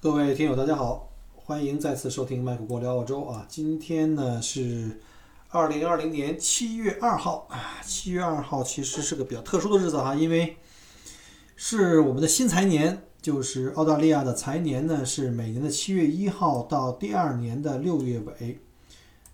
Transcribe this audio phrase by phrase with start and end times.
[0.00, 3.44] 各位听友，大家好，欢迎再次收听麦克国聊澳洲啊。
[3.48, 5.00] 今天呢是
[5.48, 10.56] 二零二零年七月二号啊，七月二号其实是个比较特殊的日子哈，因为
[11.56, 18.60] 是我们的新财年，就是澳大利亚的财年呢是每年的七月一号到第二年的六月尾。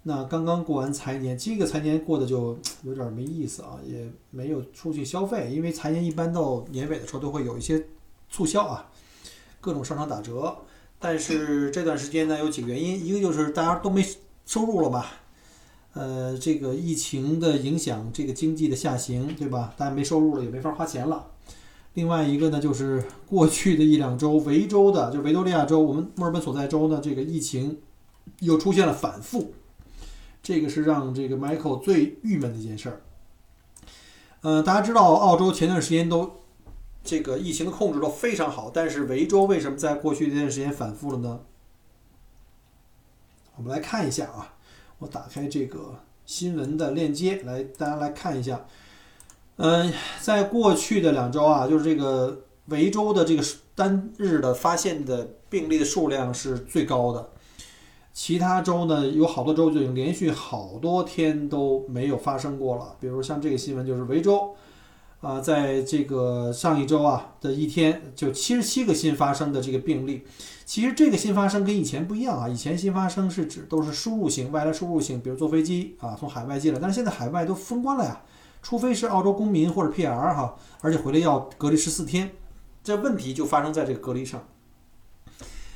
[0.05, 7.85] 那刚刚过完财年，这个财年过得就有点没意思啊，也没有出去消费，因为财年一般到年尾的时候都会有一些
[8.31, 8.91] 促销啊。
[9.65, 10.55] 各种商场打折，
[10.99, 14.07] 但是这段时间呢有几个原因，一个就是大家都没
[14.45, 15.07] 收入了吧，
[15.95, 19.73] 呃，这个疫情的影响，这个经济的下行，对吧？
[19.79, 21.29] 大家没收入了，也没法花钱了。
[21.95, 27.79] 另外一个呢，就是过去的一两周，维州的，就维多利亚州，我们墨尔本所在州呢，这个疫情
[28.41, 29.55] 又出现了反复，
[30.43, 33.01] 这个是让这个 Michael 最郁闷的一件事儿。
[34.43, 36.44] 呃，大家知道，澳洲前段时间都。
[37.05, 41.41] 这个疫情的控制都非常好，但是维州为什么在过去这段时间反复了呢？
[43.57, 44.55] 我们来看一下啊，
[44.99, 48.65] 我打开这个新闻的链接来，大家来看一下。
[49.57, 57.29] 嗯，在过去的两周啊，就是这个维州的这个单日的发现的病例的数量是最高的，
[58.15, 64.57] 其他州呢有好多州就已经连续好多天都没有发生过了，比如像这个新闻就是维州。
[65.25, 70.23] 啊，在这个上一周啊的一天，就七十七个新发生的这个病例。
[70.67, 78.21] 其实这个新发生跟以前不一样啊，以前新发生是指都是输入型、外来输入型，比如坐飞机啊从海外进来，但是现在海外都封关了呀，
[78.63, 82.31] 除非是澳洲公民或者 PR 哈，而且回来要隔离十四天。
[82.83, 84.47] 这问题就发生在这个隔离上，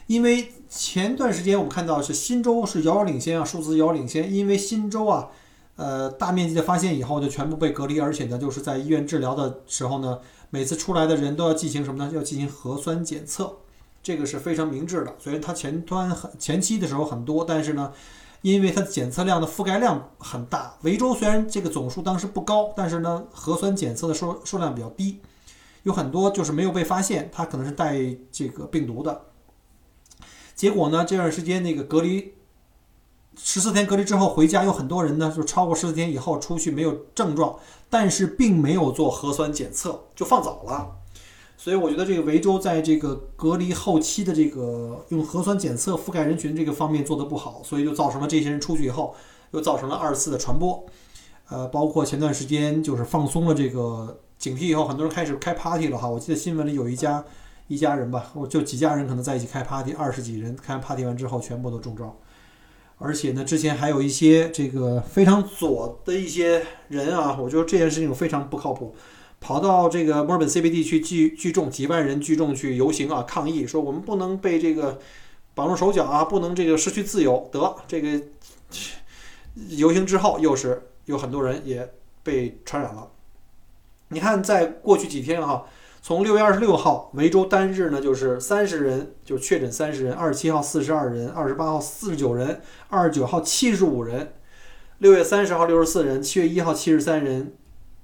[0.07, 5.31] 因为前段时间我们看到是新州是遥遥领先啊，数字遥遥领先，因为新州啊。
[5.79, 10.19] 呃，大面积的发现以后就全部被隔离，而且呢，就是在医院治疗的时候呢，
[10.51, 12.11] 每次出来的人都要进行什么呢？
[12.13, 13.59] 要进行核酸检测，
[14.03, 15.15] 这个是非常明智的。
[15.21, 17.93] 虽然它前端很前期的时候很多，但是呢，
[18.43, 25.21] 因为它检测量的覆盖量很大，维州虽然这个总数当时不高，但是呢，核酸检测的数数量比较低，
[25.85, 27.97] 有很多就是没有被发现，它可能是带
[28.33, 29.27] 这个病毒的。
[30.57, 32.35] 结果呢，这段时间那个隔离。
[33.41, 37.57] 十四天隔离之后回家，有很多人呢，就超过十四天以后出去没有症状，
[37.89, 40.97] 但是并没有做核酸检测，就放早了。
[41.57, 49.15] 所以我觉得这个维州在这个隔离后期的这个用核酸检测覆盖人群这个方面做得不好，所以就造成了这些人出去以后
[49.53, 50.85] 又造成了二次的传播。
[51.49, 56.09] 呃，包括前段时间就是放松了这个警惕以后，很多人开始开 party 了哈。
[56.09, 57.25] 我记得新闻里有一家
[57.67, 62.17] 一家人吧，我就几家人可能在一起开 party，二十几人开 party 完之后全部都中招。
[62.99, 68.95] 而且呢，之前还有一些这个非常左的一些人啊，我觉得这件事情非常不靠谱，
[69.41, 74.99] 跑到这个墨尔本 CBD 去聚聚众，几万人聚众去游行啊，抗议说我们不能被这个
[75.55, 77.49] 绑住手脚啊，不能这个失去自由。
[77.53, 78.21] 得这个
[79.69, 81.89] 游行之后，又是有很多人也
[82.23, 83.09] 被传染了。
[84.09, 85.67] 你看，在过去几天哈。
[86.09, 94.33] 从六月二十六号，维州单日呢就是三十人，就确诊三十人；二十七号四十二人，二十八号四十九人，二十九号七十五人，
[95.01, 97.53] 六月三十号六十四人，七月一号七十三人，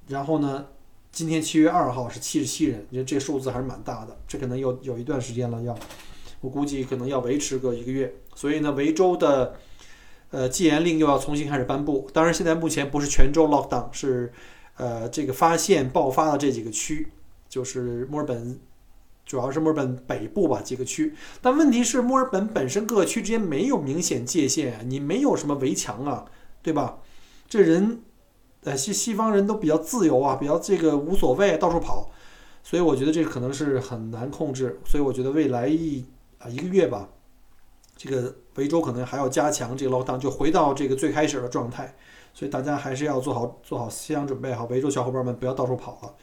[0.09, 0.67] 然后呢，
[1.13, 2.87] 今天七月二号是七十七人。
[2.91, 5.75] 你看这数字还是蛮大的，这可能有有一段时间了，要
[6.43, 8.15] 我估计可能要维持个一个月。
[8.35, 9.55] 所以呢，维州的
[10.31, 12.11] 呃戒严令又要重新开始颁布。
[12.13, 14.31] 当然，现在目前不是全州 lockdown，是
[14.77, 17.09] 呃这个发现爆发的这几个区。
[17.55, 18.59] 就是墨尔本，
[19.25, 26.25] 主要是墨尔本北部吧几个区，但问题是墨尔本本身各个区之间没有明显界限，你没有什么围墙啊，
[26.65, 26.99] 对吧？
[27.49, 28.03] 这人，
[28.65, 32.11] 呃西西方人都比较自由啊，比较这个无所谓，到处跑，
[32.65, 36.05] 所以我觉得这可能是很难控制，所以我觉得未来一
[36.39, 37.09] 啊一个月吧，
[37.97, 41.95] 这个维州可能还要加强这个 lockdown，就回到这个最开始的状态，
[42.33, 46.15] 所以大家还是要做好做好思想准备，好维州小伙伴们不要到处跑了。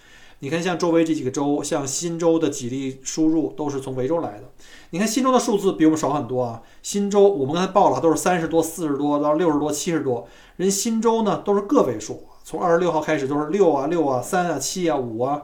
[0.44, 4.50] 你看，像周围这几个州，像新州的几例输入都是从维州来的。
[4.90, 6.63] 你看新州的数字比我们少很多啊。
[6.81, 10.27] 新州我们刚才报了，都是三十多、四十多到六十多、七十多。
[10.56, 15.44] 人新州呢都是个位数，从二十六号开始都是六啊、六啊、三啊、七啊、五啊。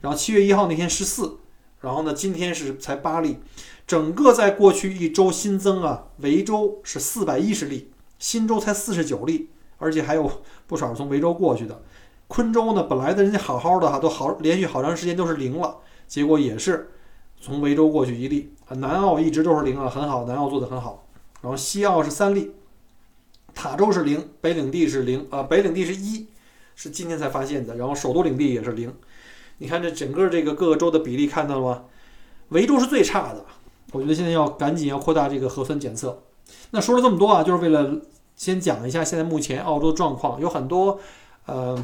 [0.00, 1.38] 然后七月一号那天十四，
[1.80, 3.38] 然后呢今天是才八例。
[3.84, 7.90] 整个在过去一周新增啊，维州是四百一十例，
[8.20, 10.30] 新州才四十九例，而且还有
[10.68, 11.82] 不少是从维州过去的。
[12.28, 15.76] 昆州呢，本来的人家好好的哈，都好连续好长时间都是零了，
[16.06, 16.90] 结果也是
[17.40, 18.74] 从维州过去一例啊。
[18.76, 21.06] 南澳一直都是零啊，很好，南澳做的很好。
[21.42, 22.52] 然后西澳是三例，
[23.54, 26.26] 塔州是零，北领地是零啊，北领地是一，
[26.74, 27.76] 是今天才发现的。
[27.76, 28.92] 然后首都领地也是零。
[29.58, 31.84] 你看这整个这个各个州的比例看到了吗？
[32.48, 33.44] 维州是最差的。
[33.92, 36.22] 我觉得现在要赶紧要扩大这个核酸检测。
[36.72, 38.00] 那说了这么多啊，就是为了
[38.34, 40.98] 先讲一下现在目前澳洲的状况，有很多
[41.46, 41.82] 呃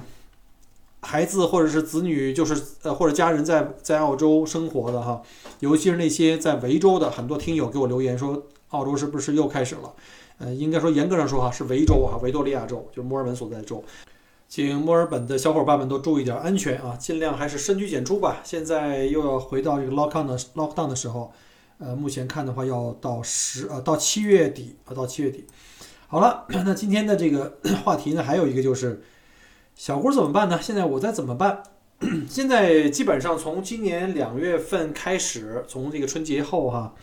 [1.03, 5.21] 孩子或者是子女，就是呃或者家人在在澳洲生活的哈，
[5.61, 9.93] 尤其是那些在维州的很多听友给我留言说，澳洲是不是又开始了？
[10.39, 13.85] 呃，应该说严格上说哈是维州哈，维多利亚州就是墨尔本所在的州。
[14.49, 18.41] 请墨尔本的小伙伴们都注意点安全啊，尽量还是深居简出吧。
[18.45, 21.33] 现在又要回到这个 lockdown 的 lockdown 的时候，
[21.79, 25.47] 呃，目前看的话要到十呃到七月底啊，到七月底。
[26.07, 29.03] 好了，那今天的这个话题呢，还有一个就是
[29.75, 30.61] 小郭怎么办呢？
[30.61, 31.63] 现在我在怎么办？
[32.29, 36.95] 现在基本上从今年两月份开始，从这个春节后哈，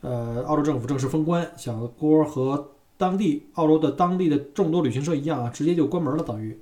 [0.00, 2.70] 呃，澳洲政府正式封关，小郭和。
[2.98, 6.56] 当地澳洲的当地的众多旅行社一样啊，直接就关门了，等于。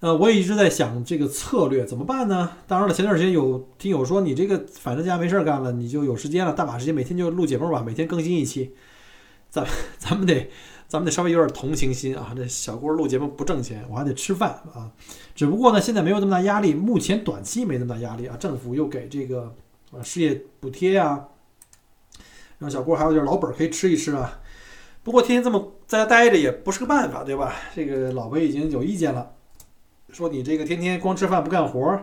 [0.00, 2.50] 呃，我也一直在想这个策略怎么办呢？
[2.66, 8.74] 当然了，前段时间有听友说你这个反正家没事干了，你就有时间了，大把时间，每天就录节目吧，每天更新一期。
[9.48, 9.64] 咱
[9.96, 10.50] 咱们得
[10.86, 12.32] 咱们得稍微有点同情心啊！
[12.36, 14.92] 这小郭录节目不挣钱，我还得吃饭啊。
[15.34, 18.36] 只不过呢，现在没有那么大压力，目前短期没那么大压力啊。
[18.38, 19.52] 政府又给这个
[19.90, 21.28] 啊失业补贴啊，
[22.58, 24.40] 让小郭还有点老本可以吃一吃啊。
[25.02, 27.54] 不过天天这么在家待着也不是个办法，对吧？
[27.74, 29.32] 这个老婆已经有意见了，
[30.10, 32.00] 说你这个天天光吃饭不干活，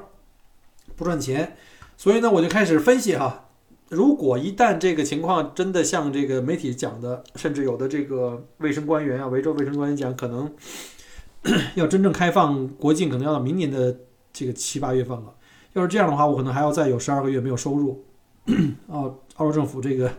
[0.95, 1.55] 不赚钱。
[1.97, 3.49] 所以呢，我就开始分析哈，
[3.91, 10.49] 如果一旦这个情况真的像这个媒体讲的，甚至有的这个卫生官员啊，维州卫生官员讲，可能
[11.75, 13.99] 要真正开放国境，可能要到明年的
[14.31, 15.35] 这个七八月份了。
[15.73, 18.05] 要是这样的话，我可能还要再有十二个月没有收入。
[18.87, 20.09] 澳澳洲政府这个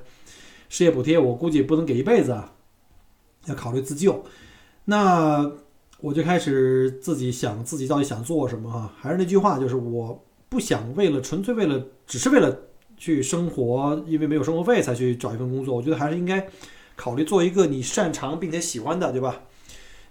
[0.69, 2.52] 失业补贴，我估计不能给一辈子啊。
[3.46, 4.22] 要考虑自救，
[4.84, 5.50] 那
[6.00, 8.92] 我就开始自己想自己到底想做什么哈？
[8.98, 12.54] 还是那句话，就是我不想为了纯粹为了只是为了
[13.02, 15.75] 去生活，因为没有生活费才去找一份工作。
[15.75, 16.46] 我觉得还是应该
[16.94, 19.40] 考虑做一个你擅长并且喜欢的，对吧？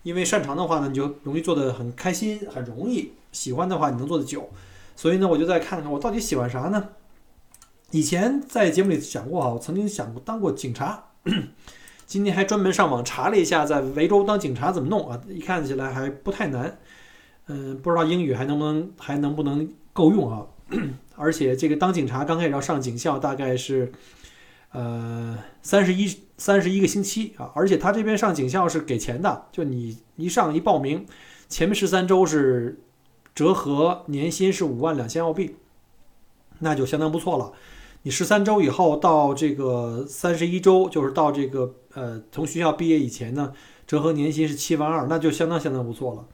[0.03, 4.49] 因为擅长的话呢，你就容易做得很开心，很容易；喜欢的话，你能做得久。
[4.97, 6.89] 所以呢，我就再看看我到底喜欢啥呢？
[7.91, 11.01] 以前在节目里讲过哈，我曾经想过当过警察。
[12.05, 15.21] 今天还专门上网查了一下，在维州当警察怎么弄啊？
[15.29, 16.77] 一看起来还不太难，
[17.47, 20.45] 嗯，不知道英语还能不能还能不能够用啊？
[21.15, 23.91] 而且这个当警察刚开始要上警校，大概是
[24.71, 31.05] 呃三十一三十一个星期啊，而且他这边上警校是给钱的，就你一上一报名，
[31.47, 32.79] 前面十三周是
[33.35, 35.55] 折合年薪是五万两千澳币，
[36.59, 37.53] 那就相当不错了。
[38.03, 43.53] 你十三周以后到这个三十一周，就是到这个呃从学校毕业以前呢，
[43.85, 46.25] 折合年薪是七万二，那就相当相当不错了。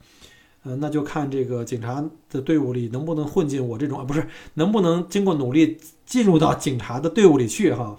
[0.76, 7.98] 那就看这个警察的队伍里能不能混进我这种啊，不是能不能经过努力进入到警察的队伍里去哈。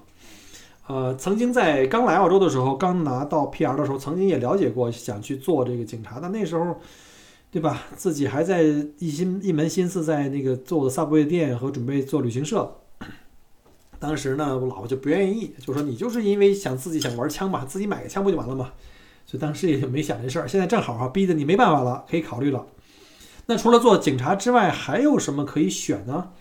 [0.87, 6.79] 呃，曾经在刚来澳洲的时候，刚拿到 PR 的时候，曾经也了解过想去做这个警察，但那时候，
[7.51, 7.83] 对吧？
[7.95, 8.63] 自己还在
[8.97, 12.75] 一心一门心思在那个做我的 Subway 店和准备做旅行社。
[13.99, 18.71] 当时呢，我老婆就不愿意，就说你就是因为想自己想玩枪嘛，自己买个枪不就完了嘛？
[19.29, 20.47] 所以当时也就没想这事儿。
[20.47, 22.65] 现在正好哈，逼得你没办法了，可以考虑了。
[23.45, 26.31] 那除了做警察之外，还有什么可以选呢？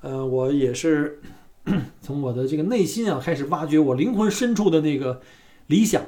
[0.00, 1.20] 呃，我也是
[2.02, 5.22] 从我的这个内心啊开始挖掘我灵魂深处的那个
[5.68, 6.02] 理想，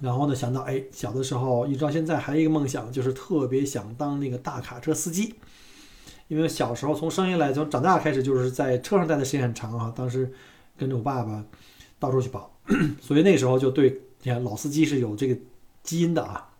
[0.00, 5.34] 然后呢想到，哎，小的时候一直到现在还有一个梦想，就是特别想当那个大卡车司机。
[6.28, 10.32] 因为小时候从生下来从长大开始就是在车上待的时间很长啊，当时
[10.78, 11.44] 跟着我爸爸
[11.98, 12.50] 到处去跑，
[12.98, 15.40] 所以那时候就对你看老司机是有这个
[15.82, 16.50] 基因的啊，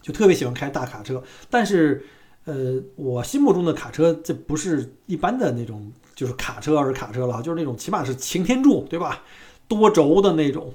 [0.00, 1.22] 就特别喜欢开大卡车。
[1.50, 2.04] 但是，
[2.44, 9.22] 呃，我心目中的卡车这不是一般的那种，就是卡车而卡车了，就是那种起码是擎天柱对吧？
[9.66, 10.74] 多轴的那种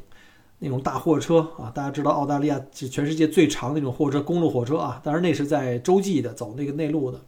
[0.57, 7.21] 那种大货车啊，大家知道澳大利亚是全世界最长那种货车，公路火车啊，当然那是在洲际的，走那个内陆的。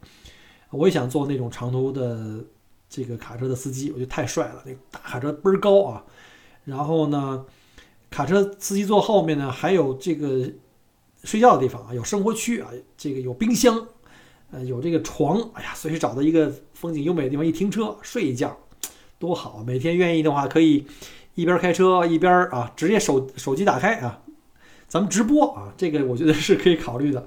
[0.72, 2.44] 我也想做那种长途的
[2.89, 4.63] 这个卡车的司机，我觉得太帅了。
[4.65, 6.03] 那个大卡车倍儿高啊，
[6.65, 7.46] 然后呢，
[8.12, 10.48] 卡车司机座后面呢还有这个
[11.24, 13.88] 睡觉的地方啊，有生活区啊，这个有冰箱，
[14.51, 15.39] 呃，有这个床。
[15.53, 18.58] 哎呀，随时找到一个风景优美的地方一停车睡一觉，
[19.18, 19.63] 多好！
[19.65, 20.86] 每天愿意的话可以
[21.36, 24.22] 一边开车一边啊，直接手手机打开啊，
[24.89, 27.25] 咱们直播啊，这个我觉得是可以考虑的。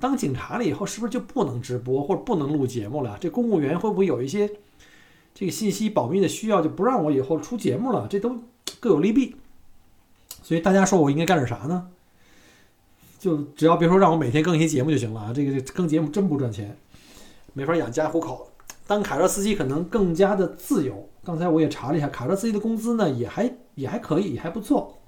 [0.00, 3.16] 当警察了以后，是不是就不能直播或者不能录节目了？
[3.20, 4.50] 这公务员会不会有一些
[5.32, 8.08] 这个信息保密的需要，就不让我以后出节目了？
[8.10, 8.42] 这都
[8.80, 9.36] 各有利弊。
[10.44, 11.88] 所以大家说我应该干点啥呢？
[13.18, 15.32] 就只要别说让我每天更新节目就行了啊！
[15.34, 16.76] 这个这更节目真不赚钱，
[17.54, 18.46] 没法养家糊口。
[18.86, 24.98] 当卡车司机可能更加的自由，刚才我也查了一下，卡车司机的工资呢也还也还可以，也还不错。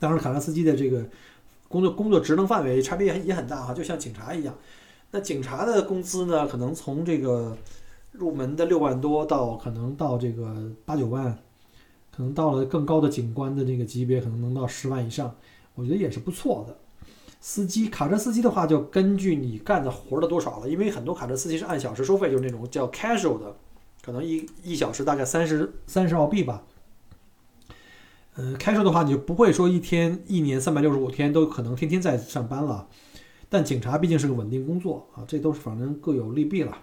[0.00, 1.06] 当然，卡车司机的这个
[1.68, 4.52] 工作工作职能范围差别也也很大哈，就像警察一样。
[5.12, 7.56] 那警察的工资呢，可能从这个
[8.10, 11.38] 入门的六万多到可能到这个八九万，
[12.14, 15.34] 可能到了更高的警官的这个级别，可能能到十万以上，
[15.74, 16.78] 我觉得也是不错的。
[17.40, 23.56] 司机卡车司机的话，就根据你干的活的多少了，因为很多卡车司机是按小时收费，就是那种叫 casual 的，
[24.02, 26.62] 可能一一小时大概三十三十澳币吧。
[28.36, 32.88] 嗯，casual 的话，你就不会说一天一年三百六十五天都可能天天在上班了。
[33.48, 36.78] 但警察毕竟是个稳定工作啊，这都是反正各有利弊了。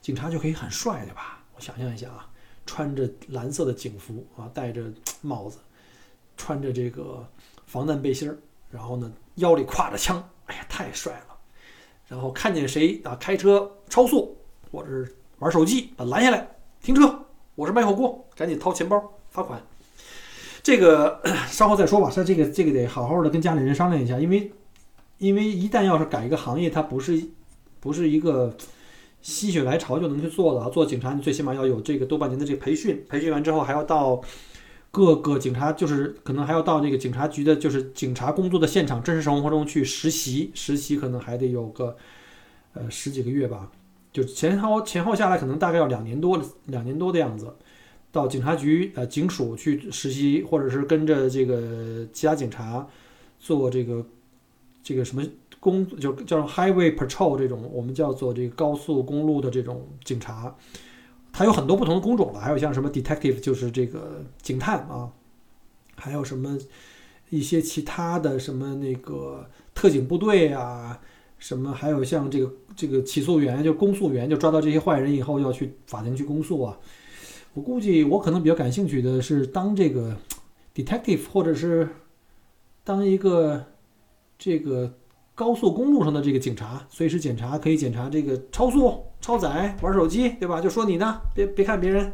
[0.00, 1.44] 警察就可以很帅对吧？
[1.56, 2.30] 我想象一下啊，
[2.68, 4.82] 穿着蓝色的警服啊，戴着
[5.22, 5.58] 帽子，
[6.36, 7.26] 穿着这个
[7.64, 8.36] 防弹背心儿，
[8.70, 11.36] 然后呢腰里挎着枪，哎呀太帅了。
[12.06, 14.36] 然后看见谁啊开车超速
[14.70, 16.46] 或者是玩手机，把拦下来
[16.82, 19.58] 停车，我是卖火锅，赶紧掏钱包罚款。
[20.62, 24.52] 这个 稍后再说吧，说这个这个得好好的跟家里人商量一下，因为。
[25.18, 27.20] 因为一旦要是改一个行业，它不是
[27.80, 28.56] 不是一个
[29.28, 30.70] 心血来潮就能去做的啊。
[30.70, 34.20] 做警察，你最起码要有这个多半年的这个培训，培训完之后还要到
[34.90, 40.50] 各个警察，就是可能还要到那个警察局的，就是警察工作的现场真实生活中去实习。
[40.54, 41.96] 实习可能还得有个
[42.72, 43.70] 呃十几个月吧，
[44.12, 47.54] 就前后前后下来可能大概要两年多两年多的样子。
[48.10, 52.86] 到警察局呃警署去实习，或者是跟着这个其他警察
[53.38, 54.04] 做这个。
[54.80, 55.22] 这个什么
[55.60, 60.54] 工就叫 highway patrol 这种，我们叫做这个高速公路的这种警察，
[61.32, 65.10] 它有很多不同的工种了，还有像什么 detective 就是这个警探啊，
[65.96, 66.58] 还有什么
[67.30, 71.00] 一些其他的什么那个特警部队啊，
[71.38, 76.78] 什么还有像这个这个起诉员就公诉员，就抓到这些坏人以后要去法庭去公诉啊。
[77.54, 80.16] 我估计我可能比较感兴趣的是当这个
[80.74, 81.88] detective，或者是
[82.84, 83.64] 当一个。
[84.40, 84.94] 这个
[85.38, 90.60] 高速公路上的这个警察随时检查，可以检查这个超速、超载、玩手机，对吧？
[90.60, 92.12] 就说你呢，别别看别人，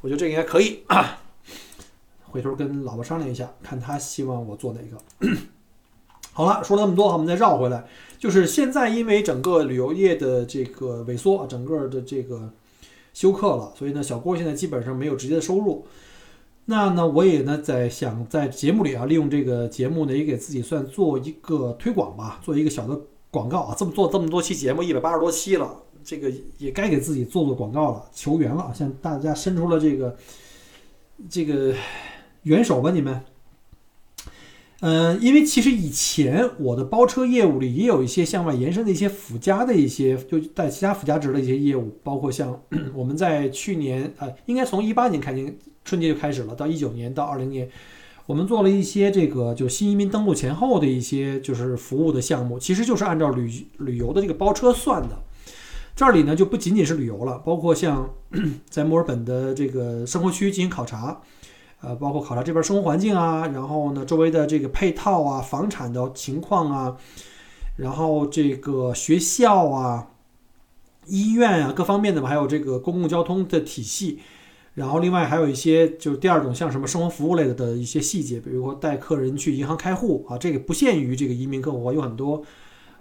[0.00, 1.20] 我觉得这应该可以啊。
[2.30, 5.36] 回头跟老婆商量一下，看他希望我做哪个。
[6.32, 7.84] 好了，说了那么多，我们再绕回来，
[8.20, 12.48] 就是现在因为整个旅游业的这个萎缩，整个的这个
[13.12, 15.84] 休克了，所以呢，小郭现在基本上没有直接的收入。
[16.66, 22.96] 那呢，我也呢在想在节目里啊，利用这个节目呢，也给自己算做一个推广吧，做一个小的
[23.28, 23.74] 广告啊。
[23.76, 25.74] 这么做这么多期节目，一百八十多期了，
[26.04, 30.16] 这个也该给自己做做广告了，求援了，向大家伸出了这个
[31.28, 31.74] 这个
[32.44, 33.20] 援手吧，你们。
[34.82, 42.62] 嗯，因为其实以前我的包车业务里也有一些向外延伸的一些附加的一些，就带其他附加值的一些业务，包括像
[42.94, 45.58] 我们在去年啊，应该从一八年开始。
[45.90, 47.68] 春节就开始了，到一九年到二零年，
[48.26, 55.20] 我们做了一些这个就新移民登陆前后的一些就是服务的项目，其实就是按照旅旅游的这个包车算的。
[55.96, 58.08] 这里呢就不仅仅是旅游了，包括像
[58.70, 61.20] 在墨尔本的这个生活区进行考察，
[61.80, 66.96] 呃，包括考察这边生活环境啊，然后呢周围的这个配套啊、房产的情况啊，
[67.78, 70.06] 然后这个学校啊、
[71.06, 74.20] 医院啊各方面的吧，还有这个公共交通的体系。
[74.80, 82.42] 然后，另外还有一些就是第二种，像什么生活服务类的的一些细节，比如说带客人去银行开户啊，这个不限于这个移民客户，有很多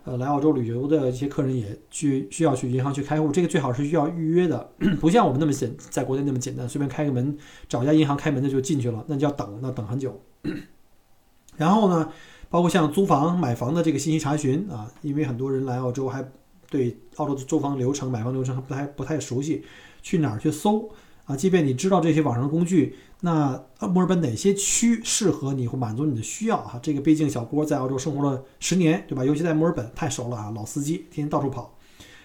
[0.04, 4.70] 呃来澳洲旅游的一些客人也去需要去银行去开户，这个最好是需要预约的，
[5.00, 7.38] 不像我们那么简在国内那么简单，随便开个门
[7.70, 10.20] 找家银行开门的就进去了，那就要等，那等很久。
[11.56, 12.12] 然后呢，
[12.50, 16.30] 包括像租房、买房的这个信息查询啊，因为很多人来澳洲还
[16.70, 19.64] 对澳洲的租房流程、买房流程还不太不太熟悉，
[20.02, 20.90] 去哪儿去搜？
[21.30, 26.58] 啊，即便你知道这些网上的工具，那墨尔本哪些区适合你或满足你的需要？
[26.58, 29.24] 哈，这个毕竟小郭在澳洲生活了十年，对吧？
[29.24, 31.78] 尤其在墨尔本太熟了啊，老司机，天天到处跑。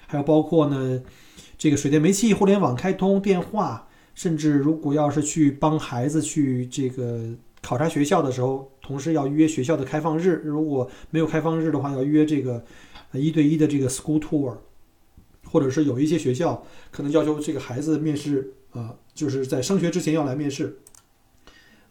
[0.07, 1.03] 还有包括呢，
[1.59, 7.29] 这个水电煤气、互联网开通、电话，甚至如果要是去帮孩子去这个
[7.61, 12.65] 考察学校的时候，同时要约学校的开放日，如果没有开放日的话，要约这个
[13.13, 14.57] 一对一的这个 school tour，
[15.45, 18.55] 或者是有一些学校可能要求这个孩子面试。
[18.75, 20.79] 啊，就是在升学之前要来面试，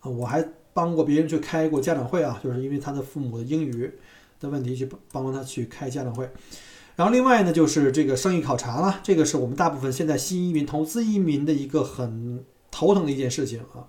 [0.01, 3.91] 啊，我还帮过别人去开过家长会啊，就是因为他的父母的英语
[4.39, 6.29] 的问题，去帮帮他去开家长会。
[6.95, 13.87] 然后另外呢，就是这个生意考察了，这个是我们大部分现在新移民、投资移民的一个很头疼的一件事情啊。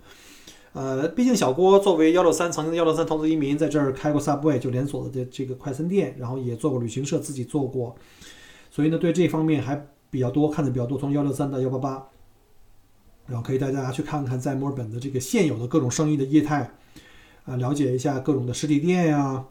[0.73, 7.95] 呃，毕竟小郭作为幺六三曾经的幺六三投资移民，在这儿开过 Subway 就连锁的这这个快餐店，然后也做过旅行社，自己做过，
[8.71, 12.09] 所以呢，对这方面还比较多，看的比较多，从幺六三到幺八八。
[13.27, 16.71] 然后可以带大家去看看在墨尔本的这个现有的各种生意的业态，
[17.45, 19.45] 啊，了解一下各种的实体店呀，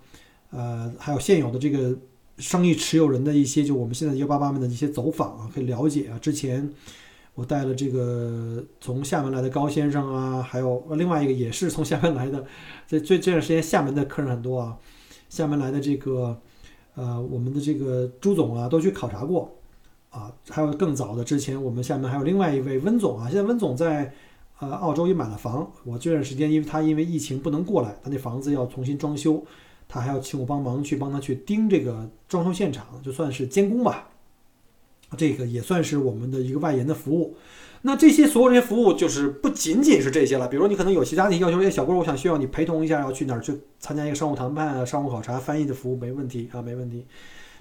[0.52, 1.98] 呃，还有现有的这个
[2.38, 6.20] 生意持有人的一些，就我们现在幺八八们的一些走访啊，可以了解啊。
[6.20, 6.72] 之前
[7.34, 12.46] 我带了这个从厦门来的高先生啊，还有另外一个也是从厦门来的，
[12.88, 14.78] 这这这段时间厦门的客人很多啊，
[15.30, 16.40] 厦门来的这个
[16.94, 19.52] 呃我们的这个朱总啊，都去考察过。
[20.14, 24.14] 啊，还有更早的，之前我们厦门还有另外一位温总啊，现在温总在
[24.60, 25.70] 呃澳洲也买了房。
[25.84, 29.44] 我这段时间，因为他因为疫情不能过来，他那房子要重新装修，
[29.90, 34.10] 他还要请我帮忙去帮他去盯这个装修现场，就算是监工吧。
[35.18, 37.36] 这个也算是我们的一个外延的服务。
[37.82, 40.48] 那这些所有这些服务，就是不仅仅是这些了。
[40.48, 47.06] 比如说你可能有其他的要求，哎，小郭，我想需要你陪同一下，要去哪儿去参加一个商务谈判啊、商务考察、翻译的服务，没问题啊，没问题。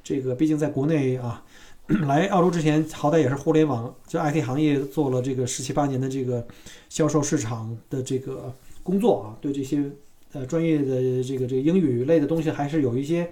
[0.04, 1.42] 这个毕竟在国内啊。
[2.06, 6.46] 来澳洲之前，好歹也是互联网就 IT 行业做了这个十七八年的这个
[6.88, 9.90] 销售市场的这个工作啊，对这些
[10.32, 13.28] 呃专业的这个这个英语类的东西还是有一些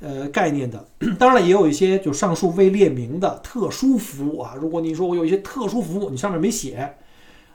[0.00, 0.84] 呃概念的。
[1.16, 4.56] 当然了，也有一些就上述未列明的特殊服务啊。
[4.60, 6.96] 如果你说我有一些特殊服务，你上面没写，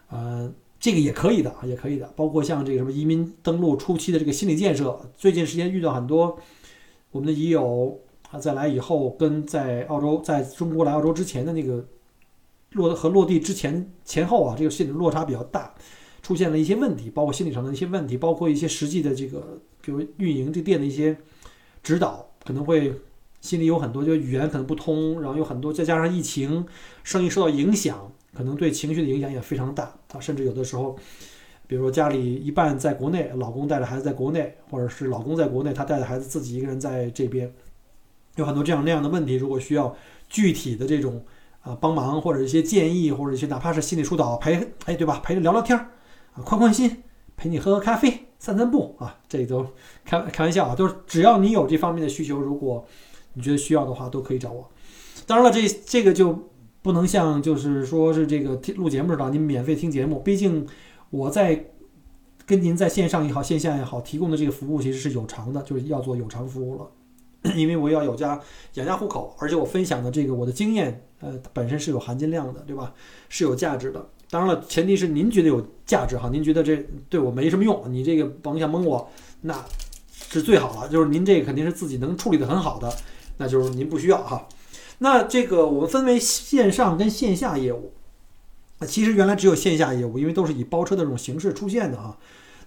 [0.10, 2.10] 呃，这个也可以的啊，也可以的。
[2.16, 6.40] 包括像这个什么移民登陆初期的这个心理建设，最近时间遇到很多
[7.12, 8.00] 我们的已友。
[8.40, 11.86] 再来以后跟在澳洲，在中国来澳洲之前的那个
[12.72, 15.74] 落和落地之前前后啊，这个心理落差比较大，
[16.22, 21.16] 出现了一些问题，包括心理上的一些问题，包括一些实际的这个，比如运营这店的一些
[21.84, 22.94] 指导，可能会
[23.42, 26.66] 心里有很多，就语言可能不通，然后有很多，再加上疫情，
[27.04, 30.98] 生意受到影响，可能对情绪的影响也非常大啊，甚至有的时候，
[31.68, 37.54] 比如说家里一半在国内，老公带着孩子在国内，或者是老公在国内，他带着孩子自己一个人在这边。
[38.36, 39.96] 有很多这样那样的问题，如果需要
[40.30, 41.24] 具体的这种
[41.62, 45.20] 啊帮忙，或者一些建议，或者一些哪怕是心理疏导陪，哎，对吧？
[45.24, 45.92] 陪着聊聊天儿
[46.34, 47.04] 啊，宽宽心，
[47.38, 49.66] 陪你喝喝咖啡，散散步啊，这都
[50.04, 52.86] 开开玩笑啊，就是只要你有这方面的需求，如果
[53.34, 54.70] 你觉得需要的话，都可以找我。
[55.26, 56.38] 当然了，这这个就
[56.82, 60.20] 不能像就是说是这个听录节目似的，你免费听节目。
[60.20, 60.68] 毕竟
[61.10, 61.66] 我在
[62.46, 66.88] 跟您在线上也好，线下也好，提供的这个服务其实是有偿的，就是要做有偿服务了。
[67.56, 68.40] 因为我要有家
[68.76, 72.94] 养家糊口，而且我分享的这个我的经验，呃，本身是有含金量的，对吧？
[73.30, 74.10] 是有价值的。
[74.30, 76.76] 当然了，前提是您觉得有价值哈，您觉得这
[77.10, 79.10] 对我没什么用，你这个甭想蒙我，
[79.42, 79.64] 那
[80.12, 80.90] 是最好了。
[80.90, 82.92] 就是您这个肯定是自己能处理的很好的，
[83.38, 84.48] 那就是您不需要哈。
[84.98, 87.94] 那这个我们分为线上跟线下业务，
[88.88, 92.18] 其实原来只有线下业务，因为都是以包车的这种形式出现的啊。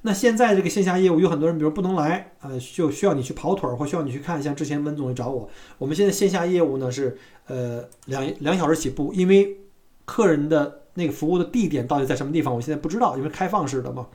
[0.02, 4.40] 那现在这个线下业务有很多人，比如不能来，呃，就需要你去跑腿儿，或需要你去看。
[4.40, 9.56] 像之前温总找我，我们现在线下业务呢是，呃，两两小时起步，因为
[10.04, 14.06] 客人的那个服务的地点到底在什么地方，我现在不知道，因为开放式的嘛，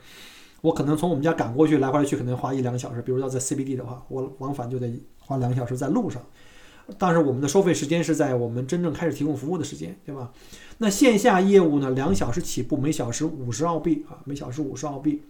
[0.62, 3.02] 我可能从我们家赶过去，来回来去可能花一两个小时。
[3.02, 6.22] 比如要在 CBD 的话，我往返就得花两个小时在路上。
[6.98, 10.30] 但是我们的收费时间是在我们真正开始提供服务的时间，对吧？
[10.78, 15.22] 那线下业务呢，两小时起步，每小时五十澳币啊，每小时五十澳币。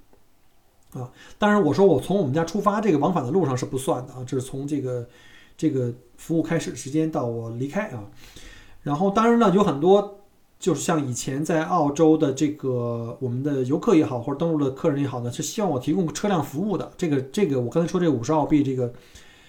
[0.94, 5.06] 啊，当然，我说我从我们家出发，这个往返的路上是不算的啊，这是从这个
[5.56, 8.04] 这个服务开始时间到我离开啊。
[8.82, 10.20] 然后，当然呢，有很多
[10.58, 16.92] 就是像以前在澳洲的这个我们的游客也好，或者登陆的客人也好呢，是希望我提供车辆服务的。
[16.96, 18.92] 这个这个，我刚才说这五十澳币，这个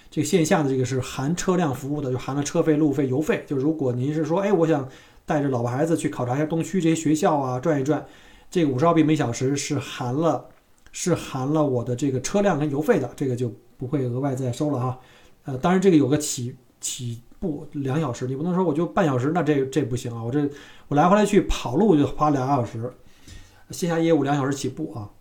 [0.09, 3.43] 这个线下的这个是含车辆服务的，就含了车费、路费、油费。
[3.45, 4.87] 就如果您是说，哎，我想
[5.25, 8.05] 带着老婆孩子去考察一下东区这些学校啊，转一转，
[8.49, 10.45] 这个五十澳币每小时是含了。
[10.97, 14.97] 是含了我的这个车辆跟油费的，这个就不会额外再收了哈。
[15.43, 20.23] 呃，当然这个有个起起步两小时，你不能说我就半小时，那这这不行啊。
[20.23, 20.49] 我这
[20.87, 22.89] 我来回来去跑路就花两小时，
[23.71, 25.11] 线下业务两小时起步啊。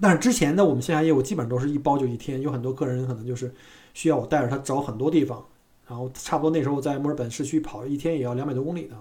[0.00, 3.52] 但是之前的我们线下业务基本上都是一包就一天，有很多客人可能就是
[3.92, 5.44] 需要我带着他找很多地方，
[5.88, 8.96] 然后差不多那时候在墨尔本市区跑一天也要两百多公里的。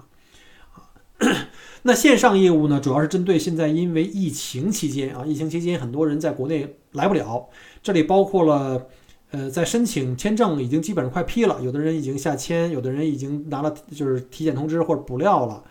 [1.85, 7.49] 那线上业务呢，主要是针对现在因为疫情期间啊，疫情期间很多人在国内来不了，
[7.81, 8.87] 这里包括了，
[9.31, 15.61] 呃，在申请签证已经基本上快批了，有的人已经下签，有的人已经拿了就是体检通知或者补料了，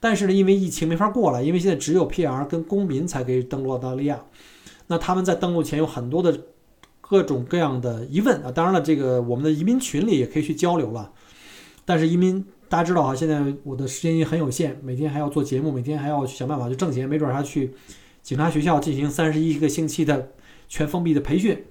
[0.00, 4.22] 但是呢，因为疫情没法过来，因为现在只有 PR 跟公民才可以登陆澳大利亚，
[4.88, 6.38] 那他们在登陆前有很多的
[7.00, 11.10] 各种各样的疑问啊，当然了，这个我们的移民群里也可以去交流了，
[11.86, 12.44] 但是移民。
[12.74, 17.72] 大家知道啊，现在我的时间也很有限，每天还要做节目，每天还要想办法去挣钱，没准还要去
[18.20, 20.32] 警察学校进行三十一个星期的
[20.66, 21.66] 全封闭的培训。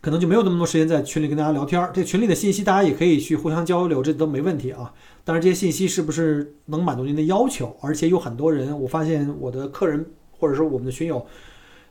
[0.00, 1.90] 可能就没有那么多时间在群里跟大家聊天。
[1.92, 4.94] 这群里的信息大家也可以去互相交流，这都没问题啊。
[5.24, 7.76] 当然这些信息是不是能满足您的要求？
[7.82, 10.06] 而且有很多人，我发现我的客人
[10.38, 11.26] 或者说我们的群友，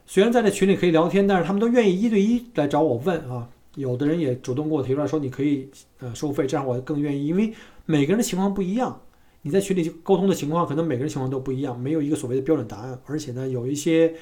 [0.07, 3.47] 虽然在这群里可以聊天，但是他们都愿意一对一来找我问啊。
[3.75, 7.53] 有的人也主动给我提出来说，你可以呃收费，这样我更愿意，因为
[7.85, 9.01] 每个人的情况不一样。
[9.41, 12.99] 你在群里沟通的情况，可能每个人情况都不一样，没有一个所谓的标准答案。
[13.05, 14.13] 而且呢，有一些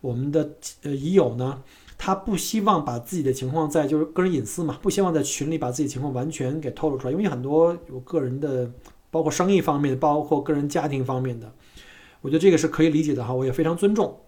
[0.00, 0.50] 我们的
[0.82, 1.62] 呃已友呢，
[1.96, 8.68] 他不希望把自己的情况在就是个人隐私嘛，不希望在群里把自己情况完全给透露出来，因为很多有个人的，
[9.12, 11.52] 包括生意方面的，包括个人家庭方面的，
[12.20, 14.18] 我觉得这个是可以理解的哈，我也非常尊重。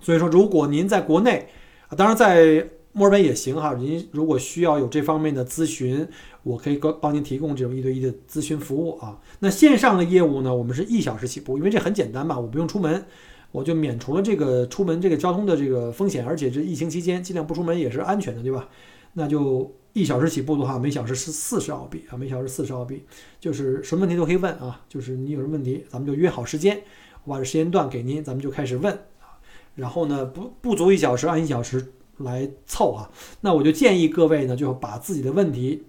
[0.00, 1.48] 所以说，如果您在国内
[1.88, 2.66] 啊，当然在。
[2.96, 6.08] 墨尔本也行哈，您如果需要有这方面的咨询，
[6.42, 9.20] 我可以帮帮您提供这种一对一的咨询服务啊。
[9.40, 13.04] 那线上的业务呢，我们是一小时起步，因为这很简单嘛，我不用出门，
[13.52, 18.66] 我就免除了这个出门这个交通的这个风险，而且这疫情期间尽量不出门也是安全的，对吧？
[19.12, 23.02] 那就一小时起步的话，每小时是四十澳币啊，每小时四十澳币，
[23.38, 26.80] 就是什么问题都可以问啊，就是你有什么问题，咱们就约好时间，
[27.24, 29.36] 我把这时间段给您，咱们就开始问啊。
[29.74, 31.92] 然后呢，不不足一小时，按一小时。
[32.18, 33.10] 来凑啊，
[33.42, 35.82] 那我就建议各位呢，就把自己的问题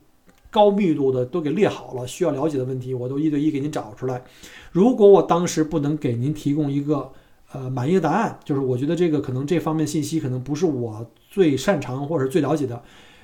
[0.49, 4.21] 高密度的都给列好了，需要了解的问题，我都一对一给您找出来。
[4.71, 7.11] 如果我当时不能给您提供一个
[7.53, 12.83] 呃满意的答案，就是我觉得这个可能这方面信息可能不是我最擅长或者最了解的，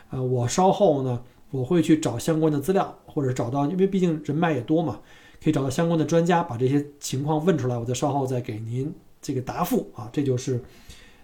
[0.09, 4.99] 呃，我稍后呢我会去找相关的资料，或者找到，因为毕竟人脉也多嘛，
[5.43, 10.61] 可以找到相关的专家把这些情况问出来，我再稍后再给您这个答复啊，这就是。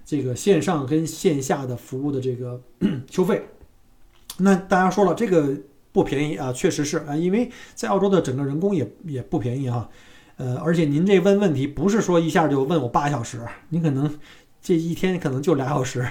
[0.10, 2.60] 这个线上跟线下的服务的这个
[3.12, 3.44] 收费，
[4.40, 5.56] 那大家说了，这个
[5.92, 9.88] 不便宜啊，确实是啊，因为在澳洲的整个人工也也不便宜哈，
[10.38, 14.12] 呃，而且您这问问题不是说一下就问我八小时，您可能
[14.60, 16.04] 这一天可能就俩小时，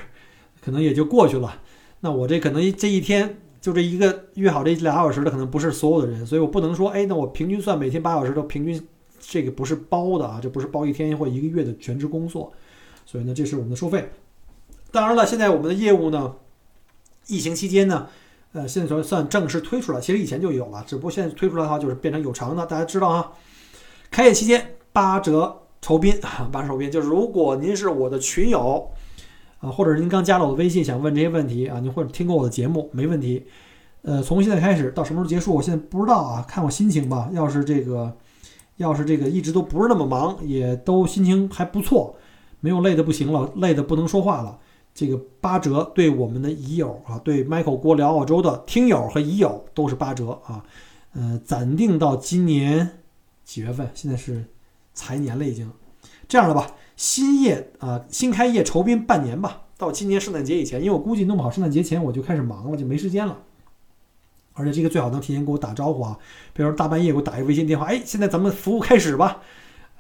[0.62, 1.60] 可能也就过去了。
[1.98, 8.80] 那我这可能这一天就这一个约好这俩小时的，可能不是所有的人，所以我不能说，哎，那我平均算每天八小时都平均，
[9.18, 12.52] 这个不是包的啊，这不是包一天或一个月的全职工作。
[13.10, 14.10] 所以呢，这是我们的收费。
[14.90, 16.34] 当然了，现在我们的业务呢，
[17.26, 18.06] 疫情期间呢，
[18.52, 20.00] 呃，现在算算正式推出来。
[20.00, 22.66] 其实以前就有了，只不过现在推出来的话，就是变成有偿的。
[22.66, 23.32] 大家知道哈，
[24.10, 28.90] 开业期间八折酬宾啊， 八折酬宾就是如果您是我的群友
[29.60, 33.46] 啊，或者您刚加了我的微信，想问这些问题啊，您或者听过我的节目，没问题。
[34.02, 37.30] 呃，从现在开始到什么时候结束，我现在不知道啊，看我心情吧。
[37.32, 38.14] 要是这个，
[38.76, 42.14] 要是这个一直都不是那么忙，也都心情还不错。
[42.60, 44.58] 没有累的不行了，累的不能说话了。
[44.94, 50.64] 这个八折对我们的已友啊，对 Michael 郭聊澳洲的听友和已友都是八折啊。
[51.12, 52.98] 呃，暂定到今年
[53.44, 53.88] 几月份？
[53.94, 54.44] 现在是
[54.92, 55.70] 财年了已经。
[56.26, 63.38] 这样了吧，新业啊，新开业酬宾半年吧，到今年圣诞节以前，因为我估计弄不好圣诞节前我就开始忙了，就没时间了。
[64.52, 66.18] 而且这个最好能提前给我打招呼啊，
[66.52, 69.40] 比如说大半夜给我打一个微信电话，哎，现在咱们服务开始吧。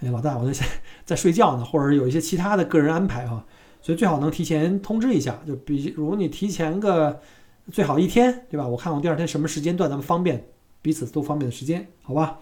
[0.00, 0.66] 哎，老大，我在
[1.04, 3.44] 在睡觉呢，或者有一些其他的个人安排哈，
[3.82, 7.20] 所以最好能提前通知一下，就比如你提前个
[7.72, 8.66] 最好一天，对吧？
[8.66, 10.46] 我看我第二天什么时间段咱们方便，
[10.80, 12.38] 彼此都方便的时间，好吧？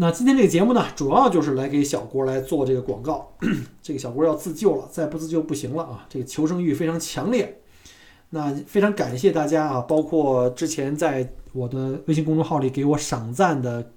[0.00, 3.32] 那今天这个节目呢，主要就是来给小郭来做这个广告，
[3.80, 6.06] 这个小郭要自救了，再不自救不行了啊！
[6.08, 7.60] 这个求生欲非常强烈，
[8.30, 13.92] 那非常感谢大家啊，包括之前在我的微信公众号里给我赏赞的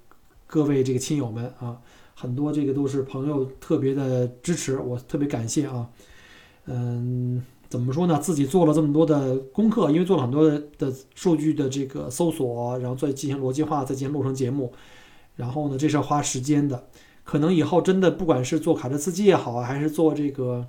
[0.48, 1.78] 各位这个亲友们啊。
[2.22, 5.90] 很多这个都是朋友特别的支持，我特别感谢啊。
[6.66, 8.20] 嗯，怎么说呢？
[8.20, 14.72] 自己做了这么多的功课，因为做了很多的的数据的这个搜索，然后再进行逻辑化，再进行录成节目。
[15.36, 16.88] 然后呢，这是要花时间的。
[17.24, 20.68] 可能以后真的不管是做卡车司机也好啊，还是做这个。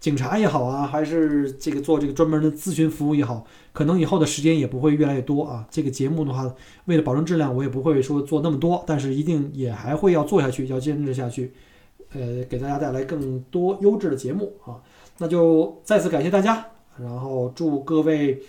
[0.00, 5.66] 警察也好啊，还是这个做这个专门的咨询服务也好，可能以后的时间也不会越来越多啊。
[5.70, 6.50] 这个节目的话，
[6.86, 11.52] 为了保证质量，我也不会说做那么多，但是一定也还会要做下去，要坚持下去，
[12.14, 14.80] 呃，给大家带来更多优质的节目啊。
[15.18, 16.64] 那就再次感谢大家，
[16.98, 18.40] 然后祝各位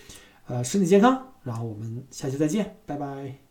[0.47, 3.50] 呃身体健康，然后我们下期再见，拜拜。